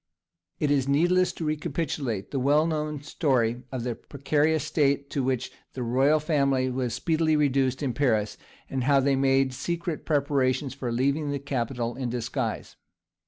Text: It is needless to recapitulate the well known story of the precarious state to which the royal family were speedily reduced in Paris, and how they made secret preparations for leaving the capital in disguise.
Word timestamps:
It 0.59 0.71
is 0.71 0.87
needless 0.87 1.31
to 1.33 1.45
recapitulate 1.45 2.31
the 2.31 2.39
well 2.39 2.65
known 2.65 3.03
story 3.03 3.61
of 3.71 3.83
the 3.83 3.93
precarious 3.93 4.63
state 4.63 5.11
to 5.11 5.21
which 5.21 5.51
the 5.73 5.83
royal 5.83 6.19
family 6.19 6.71
were 6.71 6.89
speedily 6.89 7.35
reduced 7.35 7.83
in 7.83 7.93
Paris, 7.93 8.35
and 8.67 8.85
how 8.85 8.99
they 8.99 9.15
made 9.15 9.53
secret 9.53 10.03
preparations 10.03 10.73
for 10.73 10.91
leaving 10.91 11.29
the 11.29 11.37
capital 11.37 11.95
in 11.95 12.09
disguise. 12.09 12.77